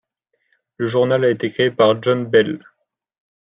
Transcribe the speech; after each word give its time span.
Le 0.77 0.87
journal 0.87 1.23
a 1.25 1.29
été 1.29 1.51
créé 1.51 1.69
par 1.69 2.01
John 2.01 2.25
Bell. 2.25 2.63